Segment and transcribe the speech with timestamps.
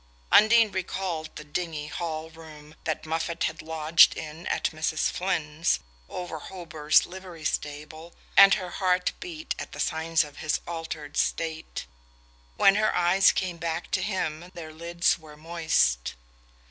[0.31, 5.11] Undine recalled the dingy hall room that Moffatt had lodged in at Mrs.
[5.11, 11.17] Flynn's, over Hober's livery stable, and her heart beat at the signs of his altered
[11.17, 11.85] state.
[12.57, 16.15] When her eyes came back to him their lids were moist.